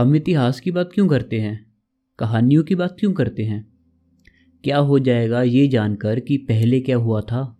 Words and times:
हम 0.00 0.16
इतिहास 0.16 0.60
की 0.60 0.70
बात 0.70 0.90
क्यों 0.94 1.08
करते 1.08 1.40
हैं? 1.40 1.72
कहानियों 2.18 2.62
की 2.62 2.74
बात 2.74 2.96
क्यों 3.00 3.12
करते 3.12 3.42
हैं? 3.42 3.72
क्या 4.64 4.78
हो 4.78 4.98
जाएगा 4.98 5.42
ये 5.42 5.68
जानकर 5.68 6.20
कि 6.20 6.36
पहले 6.36 6.80
क्या 6.80 6.96
हुआ 6.96 7.20
था? 7.20 7.58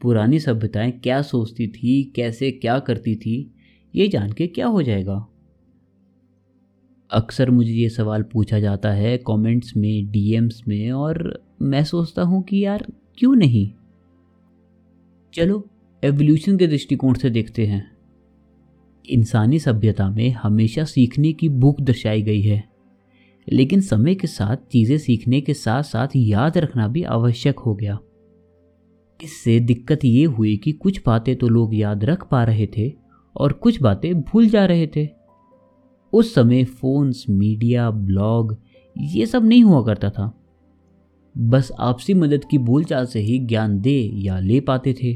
पुरानी 0.00 0.38
सभ्यताएँ 0.38 0.90
क्या 0.90 1.22
सोचती 1.22 1.68
थी, 1.68 2.12
कैसे 2.16 2.50
क्या 2.50 2.78
करती 2.78 3.16
थी, 3.16 3.54
ये 3.94 4.08
जान 4.08 4.32
के 4.32 4.46
क्या 4.46 4.66
हो 4.66 4.82
जाएगा? 4.82 5.28
अक्सर 7.10 7.50
मुझे 7.50 7.72
ये 7.72 7.88
सवाल 7.88 8.22
पूछा 8.22 8.60
जाता 8.60 8.92
है 8.92 9.18
कमेंट्स 9.18 9.76
में, 9.76 10.10
डीएम्स 10.10 10.62
में 10.68 10.92
और 10.92 11.44
मैं 11.62 11.84
सोचता 11.84 12.22
हूँ 12.22 12.42
कि 12.42 12.64
यार 12.64 12.86
क्यों 13.18 13.36
नहीं? 13.36 13.72
चलो, 15.34 15.70
एवोल्यूशन 16.04 16.58
के 16.58 16.66
दृष्टिकोण 16.66 17.14
से 17.14 17.30
देखते 17.30 17.66
हैं। 17.66 17.97
इंसानी 19.10 19.58
सभ्यता 19.58 20.10
में 20.10 20.30
हमेशा 20.30 20.84
सीखने 20.84 21.32
की 21.32 21.48
भूख 21.48 21.80
दर्शाई 21.80 22.22
गई 22.22 22.40
है। 22.40 22.64
लेकिन 23.52 23.80
समय 23.80 24.14
के 24.14 24.26
साथ 24.26 24.56
चीज़ें 24.56 24.98
सीखने 24.98 25.40
के 25.40 25.54
साथ 25.54 25.82
साथ 25.82 26.08
याद 26.16 26.58
रखना 26.58 26.88
भी 26.88 27.02
आवश्यक 27.02 27.58
हो 27.58 27.74
गया। 27.74 27.98
इससे 29.24 29.60
दिक्कत 29.60 30.04
ये 30.04 30.24
हुई 30.24 30.56
कि 30.56 30.72
कुछ 30.72 31.02
बातें 31.06 31.36
तो 31.36 31.48
लोग 31.48 31.74
याद 31.74 32.04
रख 32.04 32.28
पा 32.30 32.44
रहे 32.44 32.68
थे 32.76 32.92
और 33.36 33.52
कुछ 33.52 33.82
बातें 33.82 34.20
भूल 34.20 34.48
जा 34.48 34.64
रहे 34.64 34.86
थे। 34.86 35.08
उस 36.12 36.34
समय 36.34 36.64
फोन्स, 36.64 37.26
मीडिया, 37.30 37.90
ब्लॉग, 37.90 38.56
ये 38.98 39.26
सब 39.26 39.44
नहीं 39.44 39.64
हुआ 39.64 39.82
करता 39.82 40.10
था। 40.10 40.34
बस 41.38 41.72
आपसी 41.78 42.14
मदद 42.14 42.44
की 42.44 42.58
बोलचाल 42.58 43.06
से 43.06 43.20
ही 43.20 43.38
ज्ञान 43.38 43.80
दे 43.80 44.10
या 44.14 44.38
ले 44.38 44.60
पाते 44.60 44.92
थे। 44.92 45.14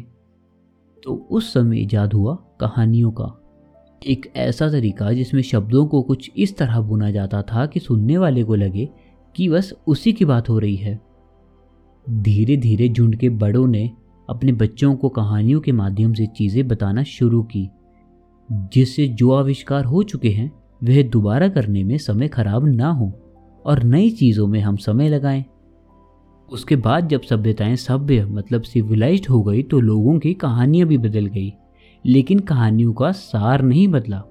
तो 1.04 1.28
उस 1.30 1.52
समय 1.52 1.80
ईजाद 1.80 2.12
हुआ 2.12 2.34
कहानियों 2.34 3.10
का। 3.10 3.41
एक 4.06 4.26
ऐसा 4.36 4.68
तरीका 4.70 5.12
जिसमें 5.12 5.42
शब्दों 5.42 5.86
को 5.86 6.02
कुछ 6.02 6.30
इस 6.36 6.56
तरह 6.56 6.80
बुना 6.80 7.10
जाता 7.10 7.42
था 7.42 7.66
कि 7.66 7.80
सुनने 7.80 8.16
वाले 8.18 8.42
को 8.44 8.54
लगे 8.54 8.88
कि 9.34 9.48
बस 9.48 9.72
उसी 9.86 10.12
की 10.12 10.24
बात 10.24 10.48
हो 10.48 10.58
रही 10.58 10.76
है। 10.76 11.00
धीरे 12.06 12.56
धीरे 12.56 12.88
झुंड 12.88 13.16
के 13.16 13.28
बड़ों 13.28 13.66
ने 13.66 13.90
अपने 14.28 14.52
बच्चों 14.52 14.94
को 14.94 15.08
कहानियों 15.08 15.60
के 15.60 15.72
माध्यम 15.72 16.12
से 16.14 16.26
चीज़ें 16.26 16.66
बताना 16.68 17.02
शुरू 17.02 17.42
की, 17.42 17.68
जिससे 18.48 19.06
जो 19.08 19.30
आविष्कार 19.30 19.84
हो 19.84 20.02
चुके 20.02 20.30
हैं, 20.30 20.50
वह 20.84 21.02
दोबारा 21.02 21.48
करने 21.48 21.84
में 21.84 21.96
समय 21.98 22.28
खराब 22.28 22.66
ना 22.66 22.90
हो 22.90 23.12
और 23.64 23.82
नई 23.82 24.10
चीज़ों 24.10 24.46
में 24.46 24.60
हम 24.60 24.76
समय 24.76 25.08
लगाएँ। 25.08 25.44
उसके 26.48 26.76
बाद 26.76 27.08
जब 27.08 27.22
सभ्यताएँ 27.22 27.76
सभ्य 27.76 28.24
मतलब 28.24 28.62
सिविलाइज्ड 28.62 29.28
हो 29.28 29.42
गई 29.42 29.62
तो 29.62 29.80
लोगों 29.80 30.18
की 30.18 30.34
कहानियाँ 30.34 30.88
भी 30.88 30.98
बदल 30.98 31.26
गई। 31.26 31.52
लेकिन 32.06 32.38
कहानियों 32.38 32.92
का 32.92 33.10
सार 33.12 33.62
नहीं 33.62 33.88
बदला। 33.88 34.22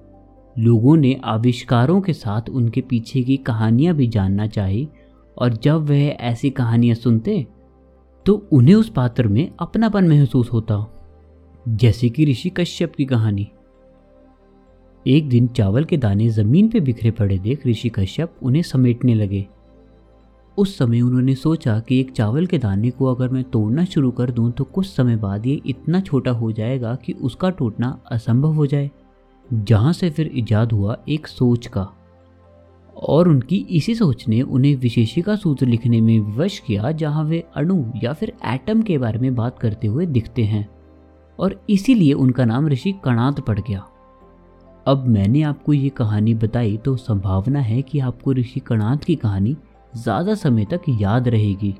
लोगों 0.56 0.96
ने 0.96 1.14
आविष्कारों 1.24 2.00
के 2.00 2.12
साथ 2.12 2.48
उनके 2.50 2.80
पीछे 2.80 3.22
की 3.22 3.36
कहानियाँ 3.36 3.94
भी 3.94 4.06
जानना 4.06 4.46
चाही 4.46 4.88
और 5.36 5.52
जब 5.52 5.88
वह 5.88 6.00
ऐसी 6.00 6.50
कहानियाँ 6.50 6.94
सुनते 6.94 7.46
तो 8.26 8.34
उन्हें 8.52 8.74
उस 8.74 8.88
पात्र 8.88 9.28
में 9.28 9.50
अपनापन 9.60 10.08
महसूस 10.08 10.52
होता। 10.52 10.86
जैसे 11.68 12.08
कि 12.08 12.24
ऋषि 12.24 12.50
कश्यप 12.50 12.94
की 12.96 13.04
कहानी। 13.04 13.48
एक 15.06 15.28
दिन 15.28 15.46
चावल 15.46 15.84
के 15.84 15.96
दाने 15.96 16.28
ज़मीन 16.28 16.68
पर 16.68 16.80
बिखरे 16.80 17.10
पड़े 17.10 17.38
देख 17.38 17.66
ऋषि 17.66 17.88
कश्यप 17.88 18.34
उन्हें 18.42 18.62
समेटने 18.62 19.14
लगे। 19.14 19.46
उस 20.58 20.78
समय 20.78 21.00
उन्होंने 21.00 21.34
सोचा 21.34 21.80
कि 21.80 22.00
एक 22.00 22.10
चावल 22.10 22.46
के 22.46 22.58
दाने 22.58 22.90
को 22.90 23.06
अगर 23.06 23.28
मैं 23.28 23.44
तोड़ना 23.44 23.84
शुरू 23.84 24.10
कर 24.10 24.30
दूँ 24.30 24.50
तो 24.50 24.64
कुछ 24.64 24.86
समय 24.86 25.16
बाद 25.16 25.46
ये 25.46 25.60
इतना 25.66 26.00
छोटा 26.00 26.30
हो 26.30 26.52
जाएगा 26.52 26.94
कि 26.94 27.12
उसका 27.12 27.50
टूटना 27.50 28.00
असंभव 28.10 28.52
हो 28.52 28.66
जाए। 28.66 28.90
जहाँ 29.52 29.92
से 29.92 30.10
फिर 30.10 30.26
इजाद 30.26 30.72
हुआ 30.72 30.96
एक 31.08 31.26
सोच 31.26 31.66
का। 31.66 31.88
और 32.96 33.28
उनकी 33.28 33.56
इसी 33.56 33.94
सोच 33.94 34.28
ने 34.28 34.42
उन्हें 34.42 34.76
विशेषिका 34.76 35.36
सूत्र 35.36 35.66
लिखने 35.66 36.00
में 36.00 36.20
विवश 36.20 36.58
किया, 36.58 36.92
जहाँ 36.92 37.24
वे 37.24 37.44
अणु 37.56 37.84
या 38.02 38.12
फिर 38.12 38.32
एटम 38.46 38.82
के 38.82 38.98
बारे 38.98 39.18
में 39.18 39.34
बात 39.34 39.58
करते 39.58 39.86
हुए 39.86 40.06
दिखते 40.06 40.44
हैं। 40.44 40.68
और 41.38 41.64
इसीलिए 41.70 42.12
उनका 42.12 42.44
नाम 42.44 42.68
ऋषि 42.68 42.94
कणात 43.04 43.40
पड़ 43.40 43.58
गया। 43.58 43.84
अब 44.86 45.06
मैंने 45.08 45.42
आपको 45.42 45.72
ये 45.72 45.88
कहानी 45.88 46.34
बताई 46.34 46.76
तो 46.76 46.96
संभावना 46.96 47.60
है 47.60 47.82
कि 47.82 47.98
आपको 47.98 48.32
ऋषि 48.32 48.60
कणात 48.60 49.04
की 49.04 49.14
कहानी 49.14 49.56
ज़्यादा 49.94 50.34
समय 50.34 50.64
तक 50.64 50.82
याद 50.90 51.28
रहेगी। 51.28 51.74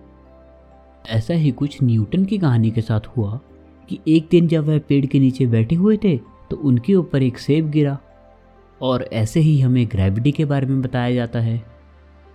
ऐसा 1.09 1.35
ही 1.35 1.51
कुछ 1.51 1.83
न्यूटन 1.83 2.25
की 2.25 2.39
कहानी 2.39 2.71
के 2.71 2.81
साथ 2.81 3.07
हुआ 3.17 3.39
कि 3.89 3.99
एक 4.09 4.29
दिन 4.31 4.49
जब 4.49 4.67
वह 4.67 4.79
पेड़ 4.79 5.05
के 5.07 5.19
नीचे 5.21 5.47
बैठे 5.47 5.75
हुए 5.75 5.97
थे 5.97 6.17
तो 6.51 6.57
उनके 6.59 6.95
ऊपर 6.95 7.23
एक 7.23 7.39
सेब 7.39 7.71
गिरा। 7.71 7.99
और 8.81 9.09
ऐसे 9.13 9.41
ही 9.41 9.61
हमें 9.61 9.87
ग्रेविटी 9.87 10.33
के 10.33 10.45
बारे 10.45 10.67
में 10.67 10.81
बताया 10.83 11.15
जाता 11.15 11.41
है। 11.41 11.63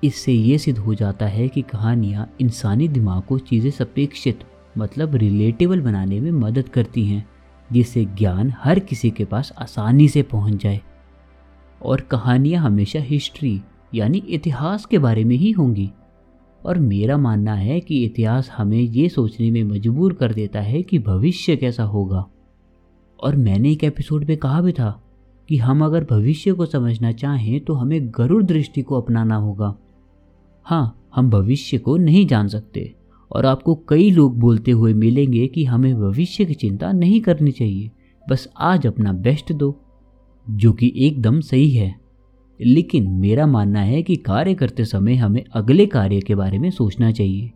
इससे 0.03 0.31
ये 0.31 0.57
सिद्ध 0.57 0.77
हो 0.79 0.93
जाता 0.95 1.25
है 1.25 1.47
कि 1.47 1.61
कहानियाँ 1.61 2.29
इंसानी 2.41 2.88
दिमाग 2.88 3.21
को 3.23 3.38
चीज़ें 3.39 3.71
सपेक्षित 3.71 4.44
मतलब 4.77 5.15
रिलेटेबल 5.15 5.81
बनाने 5.81 6.19
में 6.19 6.31
मदद 6.31 6.69
करती 6.69 7.05
हैं, 7.05 7.25
जिससे 7.69 8.05
ज्ञान 8.07 8.53
हर 8.57 8.79
किसी 8.79 9.09
के 9.11 9.25
पास 9.25 9.51
आसानी 9.57 10.07
से 10.07 10.21
पहुँच 10.23 10.61
जाए। 10.63 10.79
और 11.81 12.01
कहानियाँ 12.01 12.63
हमेशा 12.63 12.99
हिस्ट्री 12.99 13.59
यानी 13.96 14.18
इतिहास 14.18 14.86
के 14.86 14.98
बारे 14.98 15.24
में 15.24 15.36
ही 15.36 15.52
होंगी। 15.52 15.92
और 16.66 16.80
मेरा 16.80 17.18
मानना 17.18 17.53
है 17.53 17.80
कि 17.80 18.06
इतिहास 18.06 18.50
हमें 18.50 18.81
ये 18.81 19.09
सोचने 19.09 19.52
में 19.52 19.64
मजबूर 19.64 20.14
कर 20.14 20.34
देता 20.34 20.62
है 20.62 20.81
कि 20.84 21.00
भविष्य 21.00 21.56
कैसा 21.56 21.84
होगा। 21.84 22.25
और 23.24 23.36
मैंने 23.36 23.72
एक 23.72 23.84
एपिसोड 23.84 24.25
में 24.25 24.38
कहा 24.38 24.62
भी 24.62 24.72
था 24.72 25.03
कि 25.50 25.58
हम 25.58 25.86
अगर 25.86 26.08
भविष्य 26.09 26.52
को 26.52 26.66
समझना 26.66 27.12
चाहें 27.12 27.59
तो 27.59 27.74
हमें 27.74 28.09
गरुड़ 28.09 28.44
दृष्टि 28.44 28.81
को 28.81 29.02
अपनाना 29.02 29.36
होगा। 29.36 29.75
हाँ 30.64 31.09
हम 31.16 31.30
भविष्य 31.30 31.78
को 31.78 31.98
नहीं 31.98 32.28
जान 32.28 32.48
सकते 32.48 32.96
और 33.31 33.46
आपको 33.46 33.75
कई 33.90 34.12
लोग 34.12 34.40
बोलते 34.40 34.72
हुए 34.72 34.94
मिलेंगे 34.94 35.48
कि 35.48 35.66
हमें 35.66 35.96
भविष्य 35.96 36.46
की 36.46 36.54
चिंता 36.54 36.92
नहीं 36.92 37.22
करनी 37.22 37.52
चाहिए। 37.52 37.92
बस 38.30 38.50
आज 38.58 38.88
अपना 38.88 39.14
बेस्ट 39.14 39.54
दो, 39.54 39.81
जो 40.50 40.74
कि 40.74 40.94
एकदम 40.96 41.40
सही 41.40 41.69
है। 41.69 42.06
लेकिन 42.62 43.12
मेरा 43.12 43.47
मानना 43.47 43.81
है 43.81 44.03
कि 44.03 44.16
कार्य 44.16 44.53
करते 44.53 44.85
समय 44.85 45.16
हमें 45.16 45.44
अगले 45.53 45.85
कार्य 45.85 46.19
के 46.19 46.35
बारे 46.35 46.59
में 46.59 46.69
सोचना 46.69 47.12
चाहिए। 47.12 47.51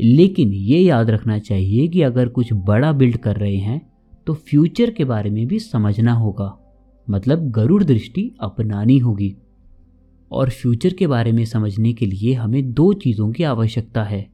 लेकिन 0.00 0.52
ये 0.52 0.80
याद 0.80 1.10
रखना 1.10 1.38
चाहिए 1.38 1.88
कि 1.88 2.02
अगर 2.02 2.28
कुछ 2.28 2.52
बड़ा 2.52 2.92
बिल्ड 2.92 3.16
कर 3.16 3.36
रहे 3.36 3.56
हैं 3.56 3.92
तो 4.26 4.34
फ्यूचर 4.34 4.90
के 4.90 5.04
बारे 5.04 5.30
में 5.30 5.46
भी 5.46 5.58
समझना 5.58 6.12
होगा। 6.12 6.58
मतलब 7.10 7.50
गरुड़ 7.50 7.84
दृष्टि 7.84 8.34
अपनानी 8.40 8.98
होगी। 8.98 9.36
और 10.32 10.50
फ्यूचर 10.50 10.92
के 10.92 11.06
बारे 11.06 11.32
में 11.32 11.44
समझने 11.44 11.92
के 11.92 12.06
लिए 12.06 12.34
हमें 12.34 12.72
दो 12.72 12.92
चीज़ों 12.92 13.32
की 13.32 13.44
आवश्यकता 13.44 14.04
है। 14.04 14.30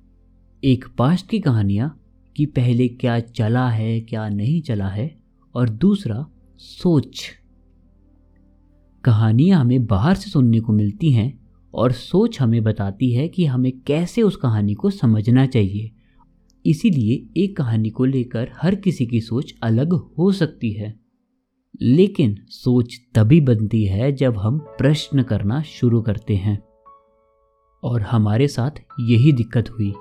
एक 0.64 0.84
पास्ट 0.98 1.28
की 1.28 1.40
कहानियाँ, 1.40 1.96
कि 2.36 2.46
पहले 2.46 2.88
क्या 2.88 3.20
चला 3.20 3.68
है, 3.68 4.00
क्या 4.00 4.28
नहीं 4.28 4.62
चला 4.62 4.88
है, 4.88 5.16
और 5.54 5.68
दूसरा 5.68 6.26
सोच। 6.58 7.39
कहानियाँ 9.04 9.60
हमें 9.60 9.86
बाहर 9.86 10.14
से 10.14 10.30
सुनने 10.30 10.60
को 10.60 10.72
मिलती 10.72 11.10
हैं 11.10 11.48
और 11.74 11.92
सोच 11.92 12.40
हमें 12.40 12.62
बताती 12.62 13.12
है 13.12 13.28
कि 13.28 13.44
हमें 13.44 13.80
कैसे 13.80 14.22
उस 14.22 14.36
कहानी 14.36 14.74
को 14.74 14.90
समझना 14.90 15.46
चाहिए। 15.46 15.90
इसीलिए 16.66 17.40
एक 17.44 17.56
कहानी 17.56 17.90
को 17.90 18.04
लेकर 18.04 18.50
हर 18.62 18.74
किसी 18.74 19.06
की 19.06 19.20
सोच 19.20 19.54
अलग 19.62 19.92
हो 19.92 20.32
सकती 20.32 20.72
है। 20.72 21.00
लेकिन 21.82 22.38
सोच 22.48 23.00
तभी 23.14 23.40
बनती 23.40 23.84
है 23.84 24.12
जब 24.12 24.38
हम 24.38 24.58
प्रश्न 24.58 25.22
करना 25.22 25.62
शुरू 25.62 26.02
करते 26.02 26.36
हैं। 26.36 26.62
और 27.84 28.02
हमारे 28.02 28.48
साथ 28.48 28.70
यही 29.00 29.32
दिक्कत 29.32 29.70
हुई। 29.70 29.94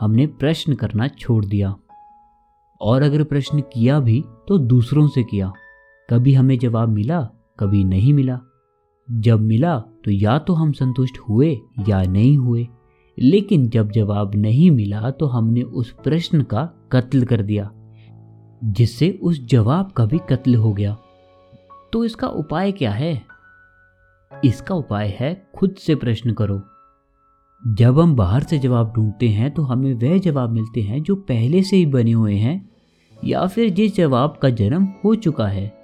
हमने 0.00 0.26
प्रश्न 0.26 0.74
करना 0.74 1.08
छोड़ 1.08 1.44
दिया। 1.44 1.76
और 2.80 3.02
अगर 3.02 3.24
प्रश्न 3.24 3.60
किया 3.60 4.00
भी 4.00 4.24
तो 4.48 4.58
दूसरों 4.58 5.08
से 5.08 5.22
किया। 5.22 5.52
कभी 6.10 6.34
हमें 6.34 6.58
जवाब 6.58 6.88
मिला 6.88 7.30
कभी 7.58 7.84
नहीं 7.84 8.12
मिला। 8.14 8.40
जब 9.08 9.40
मिला 9.40 9.78
तो 10.04 10.10
या 10.10 10.38
तो 10.38 10.54
हम 10.54 10.72
संतुष्ट 10.72 11.18
हुए 11.18 11.56
या 11.88 12.02
नहीं 12.02 12.36
हुए, 12.36 12.66
लेकिन 13.18 13.68
जब 13.68 13.90
जवाब 13.90 14.34
नहीं 14.34 14.70
मिला 14.70 15.10
तो 15.10 15.26
हमने 15.26 15.62
उस 15.62 15.90
प्रश्न 16.04 16.42
का 16.42 16.64
कत्ल 16.92 17.24
कर 17.24 17.42
दिया, 17.42 17.70
जिससे 18.64 19.10
उस 19.22 19.44
जवाब 19.46 19.90
का 19.90 20.06
भी 20.06 20.18
कत्ल 20.30 20.54
हो 20.54 20.72
गया। 20.72 20.96
तो 21.92 22.04
इसका 22.04 22.28
उपाय 22.28 22.72
क्या 22.72 22.90
है? 22.90 23.22
इसका 24.32 24.74
उपाय 24.74 25.16
है 25.20 25.34
खुद 25.56 25.74
से 25.78 25.94
प्रश्न 25.94 26.32
करो। 26.32 26.60
जब 27.62 28.00
हम 28.00 28.16
बाहर 28.16 28.42
से 28.42 28.58
जवाब 28.58 28.92
ढूंढते 28.96 29.28
हैं 29.28 29.50
तो 29.50 29.62
हमें 29.62 29.92
वह 29.94 30.18
जवाब 30.18 30.50
मिलते 30.50 30.82
हैं 30.82 31.02
जो 31.02 31.14
पहले 31.14 31.62
से 31.62 31.76
ही 31.76 31.86
बने 31.86 32.12
हुए 32.12 32.34
हैं, 32.34 32.70
या 33.24 33.46
फिर 33.46 33.70
जिस 33.70 33.96
जवाब 33.96 34.38
का 34.42 34.50
जन्म 34.50 34.88
हो 35.04 35.14
चुका 35.14 35.46
है। 35.46 35.83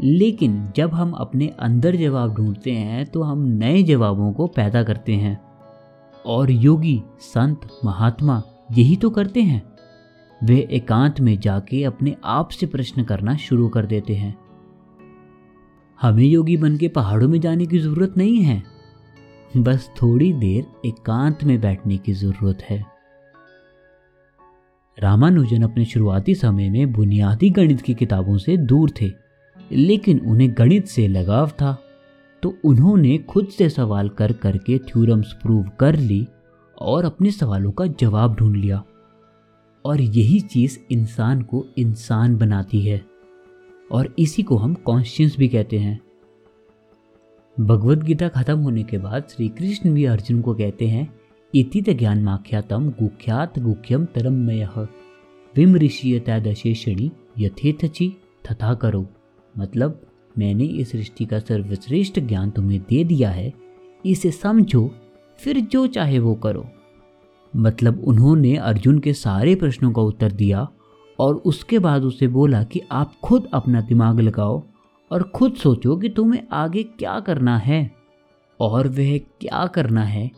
लेकिन 0.00 0.72
जब 0.76 0.94
हम 0.94 1.12
अपने 1.12 1.48
अंदर 1.48 1.96
जवाब 1.96 2.34
ढूंढते 2.34 2.72
हैं 2.72 3.06
तो 3.06 3.22
हम 3.22 3.42
नए 3.42 3.82
जवाबों 3.82 4.32
को 4.32 4.46
पैदा 4.46 4.82
करते 4.82 5.12
हैं। 5.12 5.40
और 6.26 6.50
योगी, 6.50 7.02
संत, 7.20 7.60
महात्मा 7.84 8.42
यही 8.72 8.96
तो 8.96 9.10
करते 9.10 9.42
हैं। 9.42 9.72
वे 10.44 10.68
एकांत 10.70 11.20
में 11.20 11.38
जाके 11.38 11.84
अपने 11.84 12.16
आप 12.24 12.48
से 12.48 12.66
प्रश्न 12.66 13.04
करना 13.04 13.36
शुरू 13.36 13.68
कर 13.68 13.86
देते 13.86 14.14
हैं। 14.14 14.38
हमें 16.00 16.24
योगी 16.24 16.56
बन 16.56 16.76
के 16.76 16.88
पहाड़ों 16.88 17.28
में 17.28 17.40
जाने 17.40 17.66
की 17.66 17.78
ज़रूरत 17.78 18.14
नहीं 18.16 18.38
है। 18.38 18.62
बस 19.56 19.90
थोड़ी 20.02 20.32
देर 20.32 20.66
एकांत 20.86 21.44
में 21.44 21.60
बैठने 21.60 21.96
की 21.96 22.12
ज़रूरत 22.12 22.62
है। 22.62 22.84
रामानुजन 24.98 25.62
अपने 25.62 25.84
शुरुआती 25.84 26.34
समय 26.34 26.70
में 26.70 26.92
बुनियादी 26.92 27.50
गणित 27.50 27.80
की 27.80 27.94
किताबों 27.94 28.38
से 28.38 28.56
दूर 28.56 28.90
थे। 28.90 29.21
लेकिन 29.72 30.20
उन्हें 30.20 30.54
गणित 30.58 30.86
से 30.86 31.08
लगाव 31.08 31.48
था। 31.48 31.82
तो 32.42 32.54
उन्होंने 32.64 33.18
खुद 33.18 33.46
से 33.46 33.70
सवाल 33.70 34.08
कर 34.08 34.32
करके 34.32 34.78
थ्योरम्स 34.78 35.32
प्रूव 35.32 35.70
कर 35.80 35.96
ली 35.96 36.26
और 36.78 37.04
अपने 37.04 37.30
सवालों 37.30 37.70
का 37.70 37.86
जवाब 37.86 38.34
ढूंढ 38.34 38.56
लिया। 38.56 38.84
और 39.84 40.00
यही 40.00 40.40
चीज़ 40.40 40.78
इंसान 40.90 41.42
को 41.42 41.66
इंसान 41.78 42.36
बनाती 42.36 42.80
है। 42.80 43.04
और 43.92 44.14
इसी 44.18 44.42
को 44.42 44.56
हम 44.56 44.74
कॉन्शियस 44.74 45.36
भी 45.38 45.48
कहते 45.48 45.78
हैं। 45.78 46.00
भगवत 47.60 47.98
गीता 47.98 48.28
खत्म 48.28 48.58
होने 48.58 48.82
के 48.82 48.98
बाद 48.98 49.24
श्री 49.30 49.48
कृष्ण 49.48 49.94
भी 49.94 50.04
अर्जुन 50.04 50.40
को 50.40 50.54
कहते 50.54 50.86
हैं 50.86 51.20
इति 51.54 51.80
ज्ञान 51.80 52.22
माख्यातम 52.22 52.90
गुख्यात 52.90 53.58
गुख्यम 53.58 54.04
तरमय 54.04 54.64
विम 55.56 55.76
ऋषियतादशेषणी 55.76 57.10
यथेथची 57.38 58.16
तथा 58.50 58.74
करो। 58.74 59.06
मतलब 59.58 60.06
मैंने 60.38 60.64
इस 60.64 60.92
सृष्टि 60.92 61.24
का 61.24 61.38
सर्वश्रेष्ठ 61.38 62.20
ज्ञान 62.20 62.50
तुम्हें 62.50 62.80
दे 62.80 63.04
दिया 63.04 63.30
है, 63.30 63.52
इसे 64.06 64.30
समझो, 64.30 64.94
फिर 65.38 65.60
जो 65.60 65.86
चाहे 65.86 66.18
वो 66.18 66.34
करो। 66.34 66.66
मतलब 67.56 68.04
उन्होंने 68.04 68.56
अर्जुन 68.56 68.98
के 68.98 69.12
सारे 69.12 69.54
प्रश्नों 69.54 69.92
का 69.92 70.02
उत्तर 70.02 70.32
दिया, 70.32 70.68
और 71.20 71.34
उसके 71.34 71.78
बाद 71.78 72.02
उसे 72.02 72.28
बोला 72.28 72.64
कि 72.64 72.80
आप 72.92 73.12
खुद 73.24 73.48
अपना 73.54 73.80
दिमाग 73.80 74.20
लगाओ, 74.20 74.62
और 75.12 75.22
खुद 75.22 75.54
सोचो 75.54 75.96
कि 75.96 76.08
तुम्हें 76.08 76.42
आगे 76.52 76.82
क्या 76.82 77.20
करना 77.20 77.58
है। 77.58 77.92
और 78.60 78.88
वह 78.88 79.18
क्या 79.18 79.66
करना 79.66 80.04
है, 80.04 80.30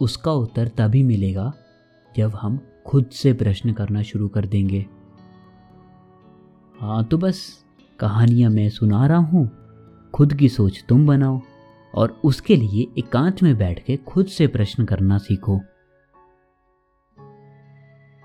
उसका 0.00 0.32
उत्तर 0.32 0.68
तभी 0.68 1.02
मिलेगा, 1.02 1.52
जब 2.16 2.30
हम 2.34 2.60
खुद 2.86 3.06
से 3.06 3.32
प्रश्न 3.32 3.72
करना 3.72 4.02
शुरू 4.02 4.28
कर 4.28 4.46
देंगे। 4.46 4.86
हाँ 6.80 7.04
तो 7.04 7.18
बस 7.18 7.61
कहानियाँ 8.02 8.50
मैं 8.50 8.70
सुना 8.70 9.06
रहा 9.06 9.18
हूँ, 9.18 9.50
खुद 10.14 10.34
की 10.34 10.48
सोच 10.48 10.84
तुम 10.88 11.06
बनाओ 11.06 11.40
और 11.94 12.20
उसके 12.24 12.56
लिए 12.56 12.86
एकांत 12.98 13.42
में 13.42 13.58
बैठ 13.58 13.84
के 13.84 13.96
खुद 13.96 14.26
से 14.26 14.46
प्रश्न 14.46 14.84
करना 14.84 15.18
सीखो 15.18 15.60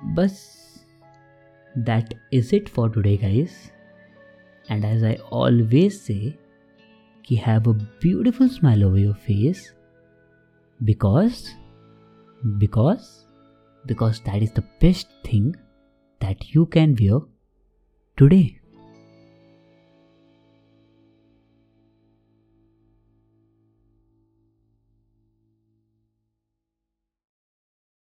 बस 0.03 0.39
that 1.77 2.13
is 2.33 2.55
it 2.55 2.69
for 2.69 2.91
today 2.91 3.17
guys 3.17 3.71
and 4.71 4.85
as 4.85 5.03
I 5.03 5.15
always 5.15 5.93
say 5.93 6.33
कि 7.25 7.35
have 7.35 7.61
a 7.61 7.77
beautiful 7.77 8.49
smile 8.49 8.85
over 8.85 8.99
your 8.99 9.13
face 9.13 9.73
because 10.83 11.43
because 12.45 13.27
because 13.85 14.19
that 14.21 14.41
is 14.41 14.51
the 14.51 14.63
best 14.81 15.07
thing 15.23 15.55
that 16.21 16.53
you 16.53 16.65
can 16.65 16.95
wear 16.99 17.19
today. 18.17 18.59